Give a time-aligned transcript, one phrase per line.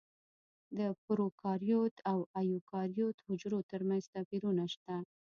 [0.77, 4.95] د پروکاریوت او ایوکاریوت حجرو ترمنځ توپیرونه شته.